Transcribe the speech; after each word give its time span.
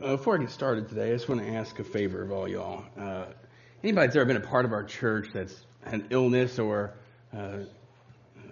Uh, 0.00 0.16
before 0.16 0.36
I 0.36 0.38
get 0.38 0.50
started 0.50 0.88
today, 0.88 1.10
I 1.10 1.12
just 1.12 1.28
want 1.28 1.40
to 1.40 1.48
ask 1.48 1.78
a 1.78 1.84
favor 1.84 2.22
of 2.22 2.30
all 2.32 2.48
y'all. 2.48 2.84
Uh, 2.98 3.26
anybody 3.82 4.06
that's 4.06 4.16
ever 4.16 4.24
been 4.24 4.36
a 4.36 4.40
part 4.40 4.64
of 4.64 4.72
our 4.72 4.84
church 4.84 5.28
that's 5.32 5.54
had 5.84 6.06
illness 6.10 6.58
or 6.58 6.94
uh, 7.36 7.58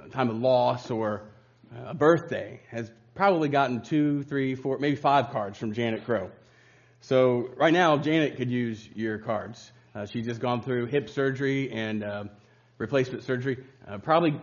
a 0.05 0.09
time 0.11 0.31
of 0.31 0.37
loss 0.37 0.91
or 0.91 1.23
uh, 1.75 1.91
a 1.91 1.95
birthday 1.95 2.61
has 2.71 2.90
probably 3.15 3.49
gotten 3.49 3.83
two, 3.83 4.22
three, 4.24 4.54
four, 4.54 4.79
maybe 4.79 4.97
five 4.97 5.31
cards 5.31 5.59
from 5.59 5.73
Janet 5.73 6.04
Crow. 6.04 6.31
So 7.01 7.51
right 7.57 7.73
now, 7.73 7.97
Janet 7.97 8.37
could 8.37 8.51
use 8.51 8.88
your 8.95 9.19
cards. 9.19 9.73
Uh, 9.95 10.07
she's 10.07 10.27
just 10.27 10.41
gone 10.41 10.63
through 10.63 10.87
hip 10.87 11.09
surgery 11.09 11.71
and 11.71 12.03
uh, 12.03 12.25
replacement 12.79 13.25
surgery. 13.25 13.59
Probably 14.03 14.38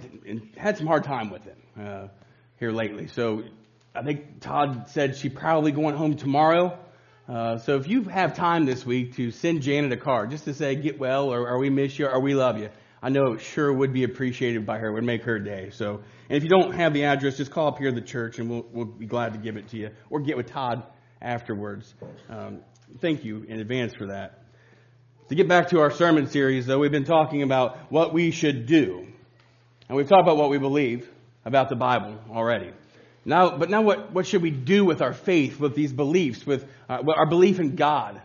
had 0.56 0.78
some 0.78 0.88
hard 0.88 1.04
time 1.04 1.30
with 1.30 1.46
it 1.48 1.58
here 2.60 2.72
lately. 2.72 3.08
So 3.08 3.44
I 3.96 4.02
think 4.02 4.40
Todd 4.40 4.90
said 4.90 5.16
she's 5.16 5.34
probably 5.34 5.72
going 5.72 5.96
home 5.96 6.16
tomorrow. 6.16 6.80
Uh, 7.28 7.58
so 7.58 7.78
if 7.78 7.88
you 7.88 8.04
have 8.04 8.36
time 8.36 8.66
this 8.66 8.86
week 8.86 9.16
to 9.16 9.30
send 9.30 9.62
Janet 9.62 9.92
a 9.92 9.98
card 9.98 10.32
just 10.32 10.46
to 10.46 10.54
say 10.54 10.76
get 10.76 11.00
well 11.00 11.32
or, 11.32 11.48
or 11.48 11.60
we 11.60 11.70
miss 11.70 11.98
you 12.00 12.08
or 12.08 12.20
we 12.20 12.34
love 12.34 12.58
you, 12.58 12.70
I 13.04 13.10
know 13.10 13.34
it 13.34 13.42
sure 13.42 13.72
would 13.72 13.94
be 13.94 14.04
appreciated 14.04 14.66
by 14.66 14.80
her. 14.80 14.88
It 14.88 14.94
would 14.94 15.04
make 15.04 15.24
her 15.24 15.38
day. 15.38 15.70
So, 15.72 16.02
and 16.30 16.38
if 16.38 16.44
you 16.44 16.50
don't 16.50 16.74
have 16.74 16.94
the 16.94 17.04
address, 17.04 17.38
just 17.38 17.52
call 17.52 17.68
up 17.68 17.78
here 17.78 17.90
at 17.90 17.96
the 17.96 18.02
church 18.02 18.40
and 18.40 18.50
we'll, 18.50 18.66
we'll 18.72 18.86
be 18.86 19.06
glad 19.06 19.34
to 19.34 19.40
give 19.40 19.58
it 19.58 19.68
to 19.70 19.78
you 19.78 19.92
or 20.10 20.20
get 20.22 20.38
with 20.38 20.48
Todd 20.48 20.84
afterwards. 21.22 21.94
Um, 22.30 22.60
thank 23.00 23.24
you 23.24 23.46
in 23.48 23.60
advance 23.60 23.94
for 23.94 24.08
that. 24.08 24.40
To 25.30 25.36
get 25.36 25.48
back 25.48 25.70
to 25.70 25.80
our 25.80 25.92
sermon 25.92 26.28
series, 26.28 26.66
though, 26.66 26.80
we've 26.80 26.92
been 26.92 27.06
talking 27.06 27.44
about 27.44 27.92
what 27.92 28.12
we 28.12 28.32
should 28.32 28.66
do. 28.66 29.08
And 29.88 29.96
we've 29.96 30.10
talked 30.10 30.24
about 30.24 30.38
what 30.38 30.50
we 30.50 30.58
believe 30.58 31.10
about 31.46 31.70
the 31.70 31.76
Bible 31.76 32.20
already. 32.32 32.72
Now, 33.26 33.58
but 33.58 33.70
now 33.70 33.82
what, 33.82 34.12
what 34.12 34.28
should 34.28 34.42
we 34.42 34.52
do 34.52 34.84
with 34.84 35.02
our 35.02 35.14
faith, 35.14 35.60
with 35.60 35.76
these 35.76 35.94
beliefs, 35.94 36.46
with 36.46 36.68
uh, 36.90 37.04
our 37.08 37.26
belief 37.26 37.60
in 37.60 37.76
God? 37.76 38.22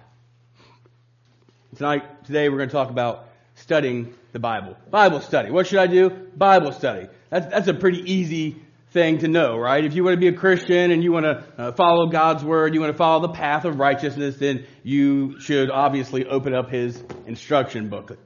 Tonight, 1.77 2.25
today 2.25 2.49
we're 2.49 2.57
going 2.57 2.69
to 2.69 2.73
talk 2.73 2.91
about 2.91 3.29
studying 3.55 4.15
the 4.33 4.39
Bible. 4.39 4.77
Bible 4.91 5.21
study. 5.21 5.51
What 5.51 5.67
should 5.67 5.79
I 5.79 5.87
do? 5.87 6.11
Bible 6.11 6.73
study. 6.73 7.09
That's, 7.31 7.47
that's 7.47 7.69
a 7.69 7.75
pretty 7.75 8.11
easy 8.11 8.57
thing 8.91 9.19
to 9.19 9.29
know, 9.29 9.57
right? 9.57 9.85
If 9.85 9.95
you 9.95 10.03
want 10.03 10.15
to 10.15 10.21
be 10.21 10.29
a 10.29 10.33
Christian 10.33 10.91
and 10.91 11.05
you 11.05 11.13
want 11.13 11.27
to 11.27 11.45
uh, 11.59 11.73
follow 11.73 12.07
God's 12.07 12.43
Word, 12.43 12.75
you 12.75 12.81
want 12.81 12.93
to 12.93 12.97
follow 12.97 13.21
the 13.21 13.35
path 13.35 13.65
of 13.65 13.79
righteousness, 13.79 14.37
then 14.37 14.67
you 14.83 15.39
should 15.41 15.71
obviously 15.71 16.25
open 16.25 16.55
up 16.55 16.71
His 16.71 17.01
instruction 17.27 17.89
booklet. 17.89 18.19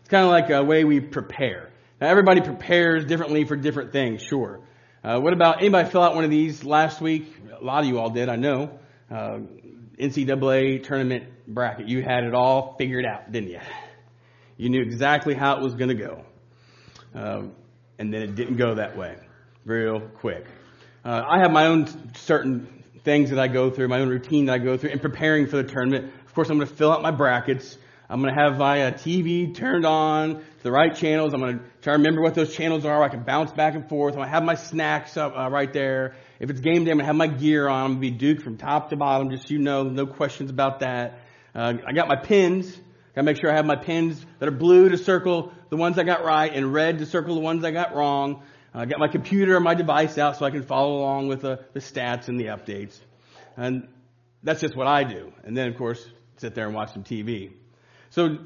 It's 0.00 0.08
kind 0.08 0.24
of 0.24 0.30
like 0.30 0.50
a 0.50 0.62
way 0.62 0.84
we 0.84 1.00
prepare. 1.00 1.70
Now, 1.98 2.08
everybody 2.08 2.42
prepares 2.42 3.06
differently 3.06 3.44
for 3.44 3.56
different 3.56 3.90
things, 3.90 4.22
sure. 4.22 4.60
Uh, 5.02 5.18
what 5.18 5.32
about 5.32 5.60
anybody 5.60 5.88
fill 5.88 6.02
out 6.02 6.14
one 6.14 6.24
of 6.24 6.30
these 6.30 6.62
last 6.62 7.00
week? 7.00 7.34
A 7.58 7.64
lot 7.64 7.84
of 7.84 7.88
you 7.88 7.98
all 7.98 8.10
did, 8.10 8.28
I 8.28 8.36
know. 8.36 8.78
Uh, 9.10 9.38
NCAA 9.98 10.84
tournament 10.84 11.24
bracket. 11.48 11.88
You 11.88 12.02
had 12.02 12.24
it 12.24 12.34
all 12.34 12.74
figured 12.76 13.06
out, 13.06 13.32
didn't 13.32 13.48
you? 13.48 13.60
You 14.58 14.68
knew 14.68 14.82
exactly 14.82 15.34
how 15.34 15.56
it 15.56 15.62
was 15.62 15.74
going 15.74 15.88
to 15.88 15.94
go. 15.94 16.24
Um, 17.14 17.52
and 17.98 18.12
then 18.12 18.20
it 18.22 18.34
didn't 18.34 18.56
go 18.56 18.74
that 18.74 18.96
way 18.98 19.16
real 19.64 20.00
quick. 20.00 20.44
Uh, 21.02 21.22
I 21.26 21.38
have 21.38 21.50
my 21.50 21.66
own 21.66 22.14
certain 22.14 22.84
things 23.04 23.30
that 23.30 23.38
I 23.38 23.48
go 23.48 23.70
through, 23.70 23.88
my 23.88 24.00
own 24.00 24.08
routine 24.08 24.46
that 24.46 24.54
I 24.54 24.58
go 24.58 24.76
through 24.76 24.90
in 24.90 24.98
preparing 24.98 25.46
for 25.46 25.56
the 25.56 25.64
tournament. 25.64 26.12
Of 26.26 26.34
course, 26.34 26.50
I'm 26.50 26.58
going 26.58 26.68
to 26.68 26.74
fill 26.74 26.92
out 26.92 27.00
my 27.00 27.10
brackets. 27.10 27.78
I'm 28.08 28.22
going 28.22 28.32
to 28.32 28.40
have 28.40 28.58
my 28.58 28.82
uh, 28.84 28.90
TV 28.92 29.52
turned 29.52 29.84
on 29.84 30.36
to 30.36 30.62
the 30.62 30.70
right 30.70 30.94
channels. 30.94 31.34
I'm 31.34 31.40
going 31.40 31.58
to 31.58 31.64
try 31.82 31.94
to 31.94 31.98
remember 31.98 32.22
what 32.22 32.34
those 32.34 32.54
channels 32.54 32.84
are. 32.84 33.02
I 33.02 33.08
can 33.08 33.24
bounce 33.24 33.50
back 33.50 33.74
and 33.74 33.88
forth. 33.88 34.14
I'm 34.14 34.18
going 34.18 34.28
to 34.28 34.32
have 34.32 34.44
my 34.44 34.54
snacks 34.54 35.16
up 35.16 35.36
uh, 35.36 35.50
right 35.50 35.72
there. 35.72 36.14
If 36.38 36.50
it's 36.50 36.60
game 36.60 36.84
day, 36.84 36.92
I'm 36.92 36.98
going 36.98 37.00
to 37.00 37.06
have 37.06 37.16
my 37.16 37.26
gear 37.26 37.68
on. 37.68 37.84
I'm 37.84 37.86
going 37.92 38.02
to 38.02 38.10
be 38.10 38.10
Duke 38.12 38.42
from 38.42 38.58
top 38.58 38.90
to 38.90 38.96
bottom, 38.96 39.30
just 39.30 39.48
so 39.48 39.54
you 39.54 39.58
know, 39.58 39.82
no 39.82 40.06
questions 40.06 40.50
about 40.50 40.80
that. 40.80 41.20
Uh, 41.54 41.74
I 41.84 41.92
got 41.92 42.06
my 42.06 42.16
pins. 42.16 42.70
Got 43.14 43.22
to 43.22 43.22
make 43.24 43.40
sure 43.40 43.50
I 43.50 43.56
have 43.56 43.66
my 43.66 43.76
pins 43.76 44.24
that 44.38 44.48
are 44.48 44.52
blue 44.52 44.88
to 44.90 44.98
circle 44.98 45.52
the 45.70 45.76
ones 45.76 45.98
I 45.98 46.04
got 46.04 46.22
right 46.24 46.52
and 46.52 46.72
red 46.72 46.98
to 46.98 47.06
circle 47.06 47.34
the 47.34 47.40
ones 47.40 47.64
I 47.64 47.72
got 47.72 47.94
wrong. 47.94 48.42
I 48.72 48.84
got 48.84 49.00
my 49.00 49.08
computer 49.08 49.56
and 49.56 49.64
my 49.64 49.74
device 49.74 50.18
out 50.18 50.36
so 50.36 50.44
I 50.44 50.50
can 50.50 50.62
follow 50.62 50.98
along 50.98 51.28
with 51.28 51.40
the 51.40 51.64
stats 51.76 52.28
and 52.28 52.38
the 52.38 52.46
updates. 52.46 52.98
And 53.56 53.88
that's 54.42 54.60
just 54.60 54.76
what 54.76 54.86
I 54.86 55.02
do. 55.02 55.32
And 55.44 55.56
then, 55.56 55.68
of 55.68 55.76
course, 55.76 56.06
sit 56.36 56.54
there 56.54 56.66
and 56.66 56.74
watch 56.74 56.92
some 56.92 57.02
TV. 57.02 57.52
So 58.10 58.38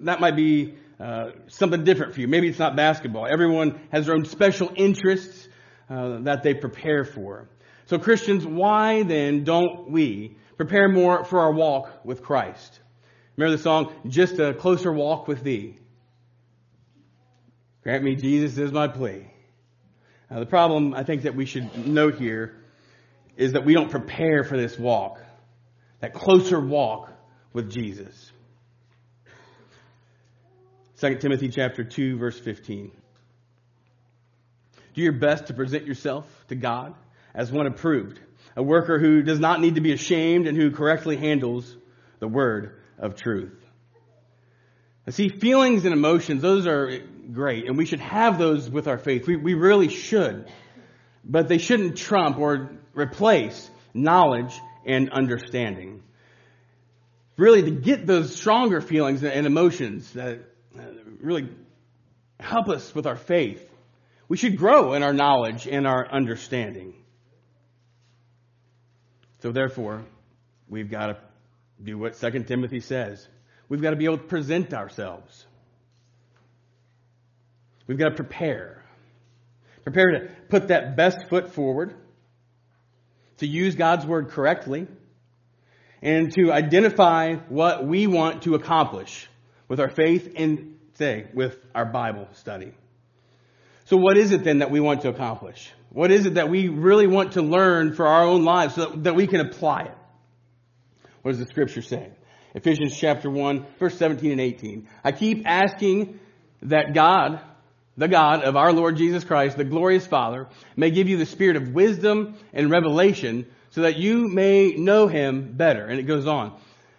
that 0.00 0.20
might 0.20 0.36
be 0.36 0.74
uh, 0.98 1.30
something 1.48 1.84
different 1.84 2.14
for 2.14 2.20
you. 2.20 2.28
Maybe 2.28 2.48
it's 2.48 2.58
not 2.58 2.76
basketball. 2.76 3.26
Everyone 3.26 3.80
has 3.90 4.06
their 4.06 4.14
own 4.14 4.24
special 4.24 4.72
interests 4.74 5.48
uh, 5.88 6.18
that 6.20 6.42
they 6.42 6.54
prepare 6.54 7.04
for. 7.04 7.48
So 7.86 7.98
Christians, 7.98 8.46
why 8.46 9.02
then 9.02 9.44
don't 9.44 9.90
we 9.90 10.36
prepare 10.56 10.88
more 10.88 11.24
for 11.24 11.40
our 11.40 11.52
walk 11.52 12.04
with 12.04 12.22
Christ? 12.22 12.80
Remember 13.36 13.56
the 13.56 13.62
song, 13.62 13.92
Just 14.06 14.38
a 14.38 14.54
Closer 14.54 14.92
Walk 14.92 15.28
with 15.28 15.42
Thee. 15.42 15.76
Grant 17.82 18.02
me 18.02 18.16
Jesus 18.16 18.56
is 18.56 18.72
my 18.72 18.88
plea. 18.88 19.26
Now 20.30 20.38
the 20.38 20.46
problem 20.46 20.94
I 20.94 21.02
think 21.02 21.22
that 21.22 21.34
we 21.34 21.44
should 21.44 21.86
note 21.86 22.14
here 22.18 22.56
is 23.36 23.52
that 23.52 23.64
we 23.64 23.74
don't 23.74 23.90
prepare 23.90 24.44
for 24.44 24.56
this 24.56 24.78
walk, 24.78 25.20
that 26.00 26.14
closer 26.14 26.60
walk 26.60 27.10
with 27.52 27.70
Jesus. 27.70 28.32
2 31.00 31.16
Timothy 31.16 31.48
chapter 31.48 31.82
2 31.82 32.18
verse 32.18 32.38
15. 32.38 32.92
Do 34.94 35.02
your 35.02 35.12
best 35.12 35.46
to 35.46 35.54
present 35.54 35.86
yourself 35.86 36.26
to 36.48 36.54
God 36.54 36.94
as 37.34 37.50
one 37.50 37.66
approved, 37.66 38.20
a 38.56 38.62
worker 38.62 38.98
who 38.98 39.22
does 39.22 39.40
not 39.40 39.60
need 39.60 39.74
to 39.74 39.80
be 39.80 39.92
ashamed 39.92 40.46
and 40.46 40.56
who 40.56 40.70
correctly 40.70 41.16
handles 41.16 41.76
the 42.20 42.28
word 42.28 42.80
of 42.98 43.16
truth. 43.16 43.58
Now, 45.04 45.10
see, 45.10 45.28
feelings 45.28 45.84
and 45.84 45.92
emotions, 45.92 46.40
those 46.40 46.66
are 46.66 47.00
great, 47.32 47.66
and 47.66 47.76
we 47.76 47.86
should 47.86 48.00
have 48.00 48.38
those 48.38 48.70
with 48.70 48.86
our 48.86 48.96
faith. 48.96 49.26
We, 49.26 49.36
we 49.36 49.54
really 49.54 49.88
should. 49.88 50.48
But 51.24 51.48
they 51.48 51.58
shouldn't 51.58 51.96
trump 51.96 52.38
or 52.38 52.70
replace 52.94 53.68
knowledge 53.92 54.58
and 54.86 55.10
understanding. 55.10 56.02
Really, 57.36 57.62
to 57.62 57.70
get 57.70 58.06
those 58.06 58.34
stronger 58.34 58.80
feelings 58.80 59.24
and 59.24 59.46
emotions 59.46 60.12
that 60.12 60.53
really 61.20 61.48
help 62.40 62.68
us 62.68 62.94
with 62.94 63.06
our 63.06 63.16
faith. 63.16 63.68
We 64.28 64.36
should 64.36 64.56
grow 64.56 64.94
in 64.94 65.02
our 65.02 65.12
knowledge 65.12 65.66
and 65.66 65.86
our 65.86 66.06
understanding. 66.10 66.94
So 69.40 69.52
therefore, 69.52 70.04
we've 70.68 70.90
got 70.90 71.06
to 71.06 71.16
do 71.82 71.98
what 71.98 72.18
2 72.18 72.44
Timothy 72.44 72.80
says. 72.80 73.26
We've 73.68 73.82
got 73.82 73.90
to 73.90 73.96
be 73.96 74.04
able 74.04 74.18
to 74.18 74.24
present 74.24 74.72
ourselves. 74.72 75.46
We've 77.86 77.98
got 77.98 78.10
to 78.10 78.14
prepare. 78.14 78.82
Prepare 79.82 80.10
to 80.10 80.30
put 80.48 80.68
that 80.68 80.96
best 80.96 81.28
foot 81.28 81.52
forward, 81.52 81.94
to 83.38 83.46
use 83.46 83.74
God's 83.74 84.06
word 84.06 84.30
correctly, 84.30 84.86
and 86.00 86.32
to 86.34 86.52
identify 86.52 87.34
what 87.34 87.86
we 87.86 88.06
want 88.06 88.42
to 88.42 88.54
accomplish 88.54 89.28
with 89.68 89.80
our 89.80 89.90
faith 89.90 90.32
and 90.36 90.73
say 90.94 91.26
with 91.34 91.56
our 91.74 91.84
Bible 91.84 92.28
study. 92.32 92.72
So 93.86 93.96
what 93.96 94.16
is 94.16 94.32
it 94.32 94.44
then 94.44 94.58
that 94.58 94.70
we 94.70 94.80
want 94.80 95.02
to 95.02 95.08
accomplish? 95.08 95.70
What 95.90 96.10
is 96.10 96.26
it 96.26 96.34
that 96.34 96.48
we 96.48 96.68
really 96.68 97.06
want 97.06 97.32
to 97.32 97.42
learn 97.42 97.94
for 97.94 98.06
our 98.06 98.24
own 98.24 98.44
lives 98.44 98.74
so 98.74 98.86
that 98.86 99.14
we 99.14 99.26
can 99.26 99.40
apply 99.40 99.82
it? 99.82 99.96
What 101.22 101.32
does 101.32 101.40
the 101.40 101.46
scripture 101.46 101.82
say? 101.82 102.10
Ephesians 102.54 102.96
chapter 102.96 103.28
1, 103.28 103.66
verse 103.78 103.96
17 103.98 104.30
and 104.30 104.40
18. 104.40 104.88
I 105.02 105.12
keep 105.12 105.42
asking 105.46 106.20
that 106.62 106.94
God, 106.94 107.40
the 107.96 108.08
God 108.08 108.42
of 108.42 108.56
our 108.56 108.72
Lord 108.72 108.96
Jesus 108.96 109.24
Christ, 109.24 109.56
the 109.56 109.64
glorious 109.64 110.06
Father, 110.06 110.48
may 110.76 110.90
give 110.90 111.08
you 111.08 111.16
the 111.16 111.26
spirit 111.26 111.56
of 111.56 111.70
wisdom 111.70 112.36
and 112.52 112.70
revelation 112.70 113.46
so 113.70 113.82
that 113.82 113.96
you 113.96 114.28
may 114.28 114.74
know 114.76 115.08
him 115.08 115.52
better. 115.56 115.86
And 115.86 115.98
it 115.98 116.04
goes 116.04 116.26
on. 116.26 116.56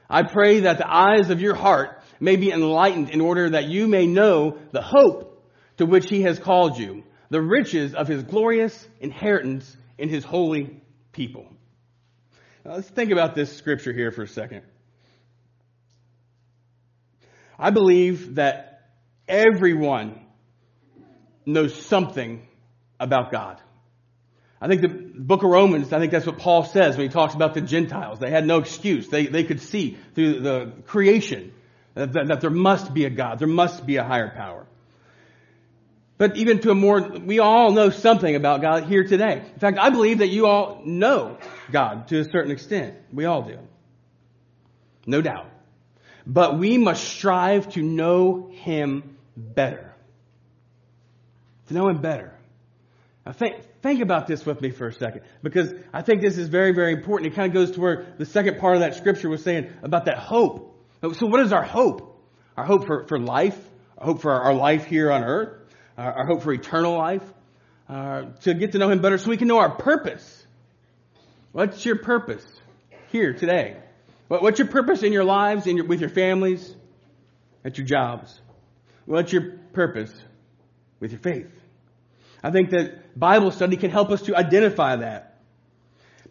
I 0.09 0.24
pray 0.24 0.62
that 0.62 0.77
the 0.77 0.94
eyes 0.94 1.30
of 1.30 1.42
your 1.42 1.56
heart 1.56 2.01
may 2.19 2.35
be 2.35 2.51
enlightened 2.51 3.09
in 3.09 3.21
order 3.21 3.51
that 3.51 3.65
you 3.65 3.88
may 3.88 4.07
know 4.07 4.57
the 4.71 4.81
hope 4.81 5.44
to 5.77 5.85
which 5.85 6.09
he 6.09 6.21
has 6.23 6.39
called 6.39 6.77
you, 6.77 7.03
the 7.29 7.41
riches 7.41 7.94
of 7.94 8.07
his 8.07 8.23
glorious 8.23 8.88
inheritance 9.00 9.75
in 9.97 10.09
his 10.09 10.23
holy 10.23 10.81
people. 11.12 11.47
Now, 12.63 12.75
let's 12.75 12.89
think 12.89 13.12
about 13.12 13.35
this 13.35 13.56
scripture 13.56 13.94
here 13.94 14.12
for 14.12 14.23
a 14.23 14.27
second. 14.27 14.63
I 17.57 17.69
believe 17.69 18.35
that 18.35 18.89
everyone 19.27 20.19
knows 21.45 21.75
something 21.85 22.45
about 23.00 23.31
God. 23.31 23.61
I 24.59 24.68
think 24.68 24.81
the 24.81 24.88
book 24.88 25.44
of 25.44 25.50
Romans, 25.50 25.94
I 25.94 26.00
think 26.00 26.11
that's 26.11 26.25
what 26.25 26.39
Paul 26.39 26.63
says 26.63 26.97
when 26.97 27.07
he 27.07 27.13
talks 27.13 27.35
about 27.35 27.53
the 27.53 27.61
Gentiles. 27.61 28.19
They 28.19 28.31
had 28.31 28.47
no 28.47 28.57
excuse. 28.57 29.07
They, 29.09 29.27
they 29.27 29.44
could 29.44 29.61
see 29.61 29.97
through 30.15 30.39
the 30.39 30.73
creation 30.88 31.53
that, 31.95 32.13
that, 32.13 32.42
there 32.42 32.50
must 32.50 32.94
be 32.94 33.06
a 33.06 33.09
God. 33.09 33.39
There 33.39 33.47
must 33.47 33.86
be 33.86 33.95
a 33.95 34.03
higher 34.03 34.30
power. 34.30 34.68
but 36.18 36.38
even 36.38 36.59
to 36.59 36.71
a 36.71 36.75
more, 36.75 37.01
we 37.01 37.39
all 37.39 37.71
know 37.71 37.89
something 37.89 38.36
about 38.36 38.62
God 38.62 38.83
here 38.83 39.06
today. 39.06 39.42
In 39.53 39.59
fact, 39.59 39.80
I 39.80 39.89
believe 39.89 40.19
that 40.19 40.27
you 40.27 40.45
all 40.45 40.81
know 40.86 41.38
God 41.71 42.09
to 42.09 42.19
a 42.19 42.25
certain 42.25 42.51
extent. 42.51 42.95
We 43.12 43.25
all 43.25 43.42
do. 43.42 43.57
No 45.06 45.21
doubt. 45.21 45.50
But 46.27 46.57
we 46.57 46.77
must 46.77 47.03
strive 47.03 47.71
to 47.74 47.81
know 47.81 48.50
Him 48.51 49.18
better. 49.38 49.94
To 51.68 51.74
know 51.74 51.88
Him 51.88 52.01
better. 52.01 52.33
Now 53.25 53.31
think, 53.31 53.56
think 53.81 54.01
about 54.01 54.27
this 54.27 54.45
with 54.45 54.62
me 54.62 54.71
for 54.71 54.88
a 54.88 54.94
second, 54.94 55.21
because 55.42 55.74
I 55.94 56.01
think 56.01 56.21
this 56.21 56.38
is 56.38 56.47
very, 56.47 56.74
very 56.74 56.94
important. 56.94 57.31
It 57.31 57.36
kind 57.36 57.47
of 57.47 57.53
goes 57.53 57.71
to 57.71 57.81
where 57.81 58.06
the 58.18 58.25
second 58.25 58.59
part 58.59 58.75
of 58.75 58.81
that 58.81 58.95
scripture 58.95 59.30
was 59.30 59.44
saying 59.44 59.71
about 59.81 60.06
that 60.06 60.18
hope. 60.18 60.74
So 61.01 61.27
what 61.27 61.39
is 61.42 61.51
our 61.51 61.63
hope? 61.63 62.12
Our 62.57 62.65
hope 62.65 62.86
for, 62.86 63.06
for 63.07 63.19
life? 63.19 63.57
Our 63.97 64.06
hope 64.06 64.21
for 64.21 64.31
our, 64.31 64.53
life 64.53 64.86
here 64.86 65.12
on 65.12 65.24
earth? 65.24 65.62
Our, 65.97 66.25
hope 66.25 66.44
for 66.44 66.53
eternal 66.53 66.97
life? 66.97 67.24
Uh, 67.88 68.31
to 68.42 68.53
get 68.53 68.71
to 68.71 68.77
know 68.77 68.89
Him 68.89 69.01
better 69.01 69.18
so 69.18 69.30
we 69.30 69.38
can 69.38 69.47
know 69.47 69.59
our 69.59 69.75
purpose. 69.75 70.45
What's 71.51 71.86
your 71.86 71.97
purpose 71.97 72.45
here 73.12 73.33
today? 73.33 73.77
What's 74.27 74.57
your 74.57 74.68
purpose 74.68 75.03
in 75.03 75.13
your 75.13 75.24
lives, 75.24 75.68
in 75.68 75.77
your, 75.77 75.86
with 75.86 76.01
your 76.01 76.09
families, 76.09 76.74
at 77.63 77.77
your 77.77 77.86
jobs? 77.86 78.42
What's 79.06 79.31
your 79.31 79.59
purpose 79.74 80.12
with 81.00 81.12
your 81.12 81.19
faith? 81.19 81.51
I 82.44 82.51
think 82.51 82.71
that 82.71 83.18
Bible 83.18 83.51
study 83.51 83.77
can 83.77 83.92
help 83.92 84.09
us 84.09 84.24
to 84.24 84.36
identify 84.36 84.97
that. 84.97 85.39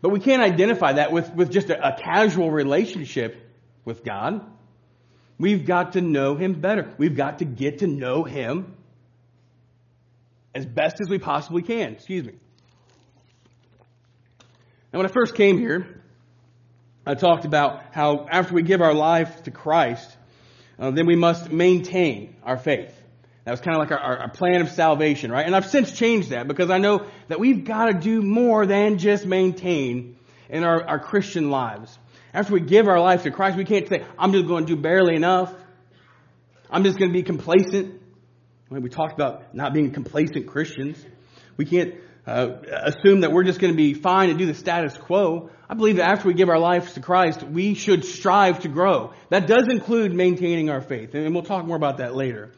But 0.03 0.11
we 0.11 0.21
can't 0.21 0.43
identify 0.43 0.95
that 0.95 1.13
with, 1.13 1.33
with 1.35 1.51
just 1.51 1.71
a, 1.71 1.95
a 1.95 1.97
casual 1.97 2.51
relationship 2.51 3.37
with 3.85 4.05
God. 4.05 4.45
We've 5.39 5.67
got 5.67 5.95
to 5.95 6.01
know 6.01 6.37
Him 6.37 6.61
better. 6.61 6.93
We've 6.99 7.17
got 7.17 7.39
to 7.39 7.45
get 7.45 7.81
to 7.81 7.87
know 7.87 8.25
Him 8.25 8.75
as 10.55 10.65
best 10.65 11.01
as 11.01 11.09
we 11.09 11.19
possibly 11.19 11.63
can. 11.63 11.95
Excuse 11.95 12.25
me. 12.25 12.35
Now, 14.93 15.01
when 15.01 15.07
I 15.07 15.11
first 15.13 15.35
came 15.35 15.59
here, 15.59 16.03
I 17.05 17.15
talked 17.15 17.45
about 17.45 17.83
how 17.93 18.27
after 18.31 18.55
we 18.55 18.63
give 18.63 18.81
our 18.81 18.95
life 18.95 19.43
to 19.43 19.51
Christ, 19.51 20.17
uh, 20.79 20.91
then 20.93 21.07
we 21.07 21.17
must 21.17 21.51
maintain 21.51 22.37
our 22.45 22.57
faith. 22.57 22.95
That 23.45 23.51
was 23.51 23.61
kind 23.61 23.77
of 23.77 23.81
like 23.81 23.93
our, 23.93 24.19
our, 24.19 24.31
plan 24.31 24.63
of 24.63 24.71
salvation, 24.71 25.31
right? 25.31 25.45
And 25.45 25.55
I've 25.55 25.67
since 25.67 25.93
changed 25.93 26.31
that 26.31 26.49
because 26.49 26.71
I 26.71 26.79
know 26.79 27.07
that 27.29 27.39
we've 27.39 27.65
got 27.65 27.87
to 27.87 27.95
do 27.95 28.23
more 28.23 28.65
than 28.65 28.97
just 28.97 29.27
maintain 29.27 30.17
in 30.49 30.65
our, 30.65 30.83
our 30.83 30.99
Christian 30.99 31.51
lives. 31.51 31.99
After 32.35 32.53
we 32.53 32.61
give 32.61 32.89
our 32.89 33.01
life 33.01 33.23
to 33.23 33.31
Christ, 33.31 33.57
we 33.57 33.65
can't 33.65 33.89
say, 33.89 34.05
I'm 34.19 34.33
just 34.33 34.49
going 34.49 34.67
to 34.67 34.75
do 34.75 34.81
barely 34.81 35.15
enough. 35.15 35.55
I'm 36.69 36.83
just 36.83 36.99
going 36.99 37.11
to 37.11 37.17
be 37.17 37.23
complacent. 37.23 38.03
We 38.69 38.91
talked 38.91 39.15
about 39.15 39.55
not 39.55 39.73
being 39.73 39.93
complacent 39.93 40.49
Christians. 40.49 41.03
We 41.57 41.65
can't 41.65 41.95
uh, 42.27 42.57
assume 42.73 43.21
that 43.21 43.31
we're 43.31 43.45
just 43.45 43.61
going 43.61 43.73
to 43.73 43.77
be 43.77 43.95
fine 43.95 44.31
and 44.31 44.39
do 44.39 44.47
the 44.47 44.55
status 44.55 44.97
quo. 44.97 45.51
I 45.69 45.75
believe 45.75 45.97
that 45.97 46.09
after 46.09 46.27
we 46.27 46.35
give 46.35 46.49
our 46.49 46.59
lives 46.59 46.95
to 46.95 47.01
Christ, 47.01 47.45
we 47.45 47.75
should 47.75 48.05
strive 48.05 48.61
to 48.61 48.69
grow. 48.69 49.13
That 49.29 49.47
does 49.47 49.69
include 49.69 50.13
maintaining 50.13 50.71
our 50.71 50.81
faith, 50.81 51.15
and 51.15 51.33
we'll 51.33 51.45
talk 51.45 51.65
more 51.65 51.77
about 51.77 51.99
that 51.99 52.17
later. 52.17 52.53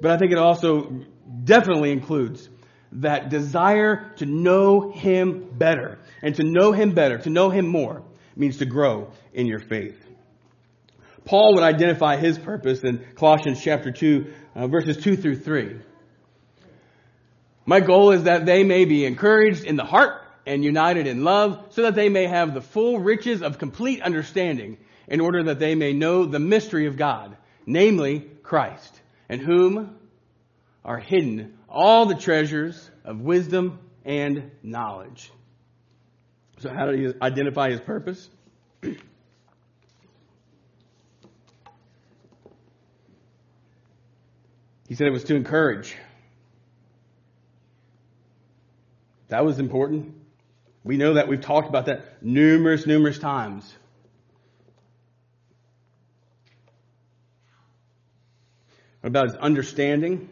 But 0.00 0.10
I 0.10 0.18
think 0.18 0.32
it 0.32 0.38
also 0.38 1.04
definitely 1.44 1.92
includes 1.92 2.48
that 2.92 3.28
desire 3.28 4.10
to 4.16 4.26
know 4.26 4.90
Him 4.90 5.50
better. 5.52 5.98
And 6.22 6.34
to 6.34 6.42
know 6.42 6.72
Him 6.72 6.92
better, 6.92 7.18
to 7.18 7.30
know 7.30 7.50
Him 7.50 7.68
more, 7.68 8.02
means 8.40 8.56
to 8.56 8.64
grow 8.64 9.12
in 9.32 9.46
your 9.46 9.60
faith. 9.60 9.96
Paul 11.24 11.54
would 11.54 11.62
identify 11.62 12.16
his 12.16 12.38
purpose 12.38 12.82
in 12.82 13.04
Colossians 13.14 13.62
chapter 13.62 13.92
2, 13.92 14.32
uh, 14.54 14.66
verses 14.66 14.96
2 14.96 15.16
through 15.16 15.36
3. 15.36 15.76
My 17.66 17.80
goal 17.80 18.10
is 18.10 18.24
that 18.24 18.46
they 18.46 18.64
may 18.64 18.84
be 18.86 19.04
encouraged 19.04 19.64
in 19.64 19.76
the 19.76 19.84
heart 19.84 20.22
and 20.46 20.64
united 20.64 21.06
in 21.06 21.22
love, 21.22 21.66
so 21.70 21.82
that 21.82 21.94
they 21.94 22.08
may 22.08 22.26
have 22.26 22.54
the 22.54 22.62
full 22.62 22.98
riches 22.98 23.42
of 23.42 23.58
complete 23.58 24.02
understanding, 24.02 24.78
in 25.06 25.20
order 25.20 25.44
that 25.44 25.58
they 25.58 25.74
may 25.74 25.92
know 25.92 26.24
the 26.24 26.38
mystery 26.38 26.86
of 26.86 26.96
God, 26.96 27.36
namely 27.66 28.20
Christ, 28.42 29.00
in 29.28 29.38
whom 29.38 29.96
are 30.84 30.98
hidden 30.98 31.58
all 31.68 32.06
the 32.06 32.14
treasures 32.14 32.90
of 33.04 33.20
wisdom 33.20 33.78
and 34.04 34.50
knowledge. 34.62 35.30
So, 36.60 36.68
how 36.68 36.86
did 36.86 36.98
he 36.98 37.12
identify 37.22 37.70
his 37.70 37.80
purpose? 37.80 38.28
he 38.82 38.98
said 44.90 45.06
it 45.06 45.10
was 45.10 45.24
to 45.24 45.34
encourage. 45.36 45.96
That 49.28 49.42
was 49.46 49.58
important. 49.58 50.14
We 50.84 50.98
know 50.98 51.14
that 51.14 51.28
we've 51.28 51.40
talked 51.40 51.68
about 51.68 51.86
that 51.86 52.22
numerous, 52.22 52.86
numerous 52.86 53.18
times. 53.18 53.74
About 59.02 59.28
his 59.28 59.36
understanding? 59.36 60.28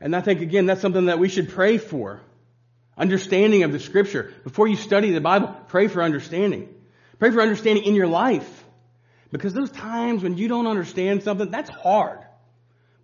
And 0.00 0.16
I 0.16 0.22
think, 0.22 0.40
again, 0.40 0.66
that's 0.66 0.80
something 0.80 1.06
that 1.06 1.20
we 1.20 1.28
should 1.28 1.50
pray 1.50 1.78
for. 1.78 2.20
Understanding 2.98 3.62
of 3.62 3.72
the 3.72 3.78
scripture. 3.78 4.32
Before 4.42 4.66
you 4.66 4.76
study 4.76 5.12
the 5.12 5.20
Bible, 5.20 5.54
pray 5.68 5.86
for 5.86 6.02
understanding. 6.02 6.74
Pray 7.18 7.30
for 7.30 7.40
understanding 7.40 7.84
in 7.84 7.94
your 7.94 8.08
life. 8.08 8.64
Because 9.30 9.54
those 9.54 9.70
times 9.70 10.22
when 10.22 10.36
you 10.36 10.48
don't 10.48 10.66
understand 10.66 11.22
something, 11.22 11.50
that's 11.50 11.70
hard. 11.70 12.18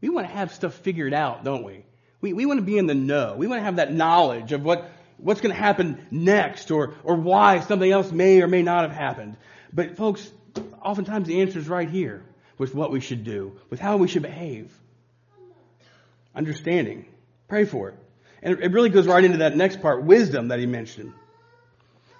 We 0.00 0.08
want 0.08 0.26
to 0.26 0.32
have 0.32 0.52
stuff 0.52 0.74
figured 0.74 1.14
out, 1.14 1.44
don't 1.44 1.62
we? 1.62 1.84
We, 2.20 2.32
we 2.32 2.46
want 2.46 2.58
to 2.58 2.64
be 2.64 2.76
in 2.76 2.86
the 2.86 2.94
know. 2.94 3.34
We 3.36 3.46
want 3.46 3.60
to 3.60 3.64
have 3.64 3.76
that 3.76 3.92
knowledge 3.92 4.52
of 4.52 4.64
what, 4.64 4.90
what's 5.18 5.40
going 5.40 5.54
to 5.54 5.60
happen 5.60 6.06
next 6.10 6.70
or, 6.70 6.94
or 7.04 7.14
why 7.14 7.60
something 7.60 7.90
else 7.90 8.10
may 8.10 8.42
or 8.42 8.48
may 8.48 8.62
not 8.62 8.88
have 8.88 8.96
happened. 8.96 9.36
But 9.72 9.96
folks, 9.96 10.28
oftentimes 10.82 11.28
the 11.28 11.40
answer 11.42 11.58
is 11.58 11.68
right 11.68 11.88
here 11.88 12.24
with 12.58 12.74
what 12.74 12.90
we 12.90 13.00
should 13.00 13.24
do, 13.24 13.58
with 13.70 13.80
how 13.80 13.96
we 13.96 14.08
should 14.08 14.22
behave. 14.22 14.72
Understanding. 16.34 17.06
Pray 17.48 17.64
for 17.64 17.90
it. 17.90 18.03
And 18.44 18.60
it 18.60 18.72
really 18.72 18.90
goes 18.90 19.06
right 19.06 19.24
into 19.24 19.38
that 19.38 19.56
next 19.56 19.80
part, 19.80 20.04
wisdom 20.04 20.48
that 20.48 20.58
he 20.58 20.66
mentioned. 20.66 21.14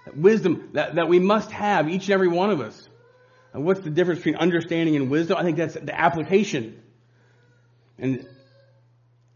That 0.07 0.17
wisdom 0.17 0.71
that, 0.73 0.95
that 0.95 1.07
we 1.09 1.21
must 1.21 1.51
have, 1.51 1.89
each 1.89 2.05
and 2.05 2.15
every 2.15 2.29
one 2.29 2.51
of 2.51 2.63
us. 2.63 2.89
And 3.53 3.65
what's 3.65 3.81
the 3.81 3.91
difference 3.91 4.21
between 4.21 4.37
understanding 4.37 4.97
and 4.97 5.11
wisdom? 5.11 5.37
I 5.37 5.43
think 5.43 5.59
that's 5.59 5.75
the 5.75 5.99
application. 5.99 6.83
And 7.99 8.27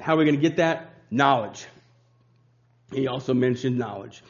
how 0.00 0.14
are 0.14 0.16
we 0.16 0.24
going 0.24 0.36
to 0.36 0.42
get 0.42 0.56
that? 0.56 0.94
Knowledge. 1.10 1.66
He 2.92 3.06
also 3.06 3.34
mentioned 3.34 3.78
knowledge. 3.78 4.24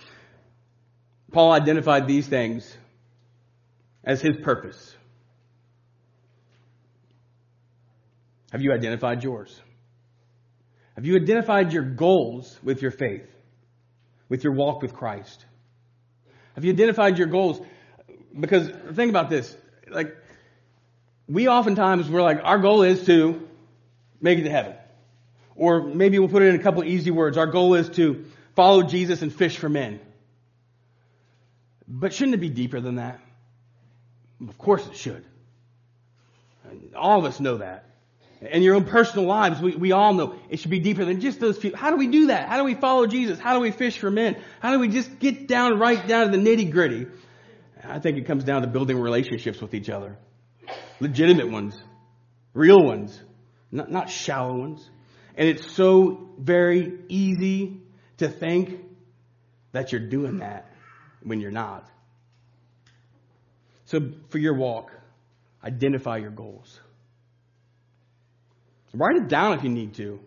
Paul 1.30 1.52
identified 1.52 2.08
these 2.08 2.26
things 2.26 2.76
as 4.02 4.20
his 4.20 4.36
purpose. 4.42 4.96
Have 8.50 8.62
you 8.62 8.72
identified 8.72 9.22
yours? 9.22 9.60
Have 10.98 11.06
you 11.06 11.14
identified 11.14 11.72
your 11.72 11.84
goals 11.84 12.58
with 12.60 12.82
your 12.82 12.90
faith, 12.90 13.30
with 14.28 14.42
your 14.42 14.52
walk 14.52 14.82
with 14.82 14.94
Christ? 14.94 15.44
Have 16.56 16.64
you 16.64 16.72
identified 16.72 17.18
your 17.18 17.28
goals? 17.28 17.60
Because 18.36 18.68
think 18.96 19.08
about 19.08 19.30
this. 19.30 19.56
Like, 19.88 20.16
we 21.28 21.46
oftentimes, 21.46 22.10
we're 22.10 22.20
like, 22.20 22.40
our 22.42 22.58
goal 22.58 22.82
is 22.82 23.06
to 23.06 23.48
make 24.20 24.40
it 24.40 24.42
to 24.42 24.50
heaven. 24.50 24.74
Or 25.54 25.84
maybe 25.84 26.18
we'll 26.18 26.30
put 26.30 26.42
it 26.42 26.48
in 26.52 26.56
a 26.56 26.62
couple 26.64 26.82
easy 26.82 27.12
words. 27.12 27.36
Our 27.36 27.46
goal 27.46 27.76
is 27.76 27.88
to 27.90 28.24
follow 28.56 28.82
Jesus 28.82 29.22
and 29.22 29.32
fish 29.32 29.56
for 29.56 29.68
men. 29.68 30.00
But 31.86 32.12
shouldn't 32.12 32.34
it 32.34 32.40
be 32.40 32.50
deeper 32.50 32.80
than 32.80 32.96
that? 32.96 33.20
Of 34.48 34.58
course 34.58 34.84
it 34.88 34.96
should. 34.96 35.24
All 36.96 37.20
of 37.20 37.24
us 37.24 37.38
know 37.38 37.58
that. 37.58 37.84
In 38.40 38.62
your 38.62 38.76
own 38.76 38.84
personal 38.84 39.26
lives, 39.26 39.60
we, 39.60 39.74
we 39.74 39.92
all 39.92 40.14
know 40.14 40.38
it 40.48 40.60
should 40.60 40.70
be 40.70 40.78
deeper 40.78 41.04
than 41.04 41.20
just 41.20 41.40
those 41.40 41.58
few. 41.58 41.74
How 41.74 41.90
do 41.90 41.96
we 41.96 42.06
do 42.06 42.28
that? 42.28 42.48
How 42.48 42.56
do 42.56 42.64
we 42.64 42.74
follow 42.74 43.06
Jesus? 43.06 43.38
How 43.38 43.54
do 43.54 43.60
we 43.60 43.72
fish 43.72 43.98
for 43.98 44.10
men? 44.10 44.40
How 44.60 44.72
do 44.72 44.78
we 44.78 44.88
just 44.88 45.18
get 45.18 45.48
down 45.48 45.78
right 45.78 46.06
down 46.06 46.30
to 46.30 46.36
the 46.36 46.42
nitty 46.42 46.70
gritty? 46.70 47.06
I 47.82 47.98
think 47.98 48.16
it 48.16 48.26
comes 48.26 48.44
down 48.44 48.62
to 48.62 48.68
building 48.68 48.98
relationships 48.98 49.60
with 49.60 49.74
each 49.74 49.88
other. 49.88 50.16
Legitimate 51.00 51.50
ones. 51.50 51.76
Real 52.54 52.80
ones. 52.80 53.20
Not, 53.72 53.90
not 53.90 54.08
shallow 54.08 54.56
ones. 54.56 54.88
And 55.36 55.48
it's 55.48 55.70
so 55.72 56.30
very 56.38 57.00
easy 57.08 57.80
to 58.18 58.28
think 58.28 58.84
that 59.72 59.90
you're 59.92 60.08
doing 60.08 60.38
that 60.38 60.72
when 61.22 61.40
you're 61.40 61.50
not. 61.50 61.88
So 63.86 64.12
for 64.28 64.38
your 64.38 64.54
walk, 64.54 64.92
identify 65.64 66.18
your 66.18 66.30
goals. 66.30 66.80
Write 68.94 69.16
it 69.16 69.28
down 69.28 69.54
if 69.54 69.62
you 69.62 69.70
need 69.70 69.94
to. 69.94 70.20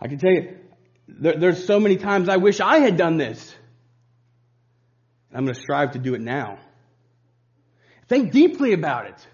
I 0.00 0.08
can 0.08 0.18
tell 0.18 0.32
you, 0.32 0.58
there, 1.08 1.38
there's 1.38 1.66
so 1.66 1.80
many 1.80 1.96
times 1.96 2.28
I 2.28 2.36
wish 2.36 2.60
I 2.60 2.78
had 2.78 2.96
done 2.96 3.16
this. 3.16 3.54
I'm 5.32 5.44
going 5.44 5.54
to 5.54 5.60
strive 5.60 5.92
to 5.92 5.98
do 5.98 6.14
it 6.14 6.20
now. 6.20 6.58
Think 8.08 8.32
deeply 8.32 8.72
about 8.72 9.06
it. 9.06 9.26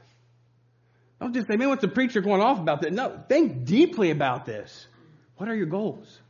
Don't 1.21 1.35
just 1.35 1.49
say, 1.49 1.57
man, 1.57 1.69
what's 1.69 1.83
the 1.83 1.89
preacher 1.89 2.21
going 2.21 2.41
off 2.41 2.59
about 2.59 2.83
that? 2.83 2.93
No, 2.93 3.21
think 3.29 3.65
deeply 3.65 4.11
about 4.11 4.47
this. 4.47 4.87
What 5.37 5.49
are 5.49 5.55
your 5.55 5.67
goals? 5.67 6.21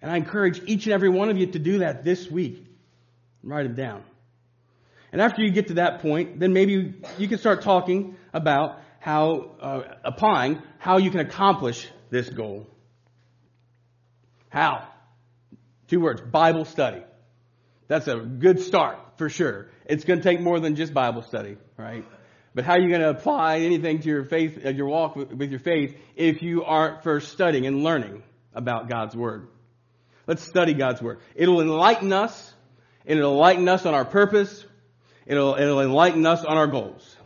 And 0.00 0.10
I 0.10 0.16
encourage 0.16 0.60
each 0.66 0.86
and 0.86 0.92
every 0.92 1.08
one 1.08 1.30
of 1.30 1.36
you 1.36 1.46
to 1.48 1.58
do 1.58 1.78
that 1.78 2.04
this 2.04 2.30
week. 2.30 2.64
Write 3.42 3.66
it 3.66 3.74
down. 3.74 4.02
And 5.12 5.20
after 5.20 5.42
you 5.42 5.50
get 5.50 5.68
to 5.68 5.74
that 5.74 6.00
point, 6.00 6.40
then 6.40 6.52
maybe 6.52 6.94
you 7.18 7.28
can 7.28 7.38
start 7.38 7.62
talking 7.62 8.16
about 8.32 8.80
how, 9.04 9.50
uh, 9.60 9.82
applying 10.02 10.62
how 10.78 10.96
you 10.96 11.10
can 11.10 11.20
accomplish 11.20 11.86
this 12.08 12.30
goal. 12.30 12.66
How? 14.48 14.88
Two 15.88 16.00
words, 16.00 16.22
Bible 16.22 16.64
study. 16.64 17.02
That's 17.86 18.08
a 18.08 18.16
good 18.16 18.60
start 18.60 18.98
for 19.18 19.28
sure. 19.28 19.68
It's 19.84 20.04
going 20.04 20.20
to 20.20 20.24
take 20.24 20.40
more 20.40 20.58
than 20.58 20.74
just 20.74 20.94
Bible 20.94 21.20
study, 21.20 21.58
right? 21.76 22.06
But 22.54 22.64
how 22.64 22.76
are 22.76 22.80
you 22.80 22.88
going 22.88 23.02
to 23.02 23.10
apply 23.10 23.58
anything 23.58 24.00
to 24.00 24.08
your 24.08 24.24
faith, 24.24 24.64
uh, 24.64 24.70
your 24.70 24.86
walk 24.86 25.16
with, 25.16 25.34
with 25.34 25.50
your 25.50 25.60
faith, 25.60 25.94
if 26.16 26.40
you 26.40 26.64
aren't 26.64 27.02
first 27.02 27.30
studying 27.30 27.66
and 27.66 27.84
learning 27.84 28.22
about 28.54 28.88
God's 28.88 29.14
Word? 29.14 29.48
Let's 30.26 30.42
study 30.42 30.72
God's 30.72 31.02
Word. 31.02 31.18
It'll 31.34 31.60
enlighten 31.60 32.10
us. 32.14 32.54
and 33.04 33.18
It'll 33.18 33.32
enlighten 33.32 33.68
us 33.68 33.84
on 33.84 33.92
our 33.92 34.06
purpose. 34.06 34.64
It'll, 35.26 35.56
it'll 35.56 35.82
enlighten 35.82 36.24
us 36.24 36.42
on 36.42 36.56
our 36.56 36.68
goals. 36.68 37.16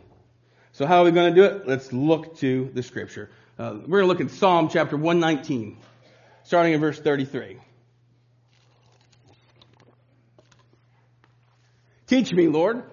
So 0.79 0.85
how 0.85 1.01
are 1.01 1.03
we 1.03 1.11
going 1.11 1.35
to 1.35 1.41
do 1.41 1.43
it? 1.43 1.67
Let's 1.67 1.91
look 1.91 2.37
to 2.37 2.71
the 2.73 2.81
Scripture. 2.81 3.29
Uh, 3.57 3.79
we're 3.85 3.99
going 3.99 4.03
to 4.03 4.07
look 4.07 4.21
at 4.21 4.31
Psalm 4.31 4.69
chapter 4.69 4.95
119, 4.95 5.75
starting 6.45 6.71
in 6.71 6.79
verse 6.79 6.97
33. 6.97 7.57
Teach 12.07 12.31
me, 12.31 12.47
Lord, 12.47 12.83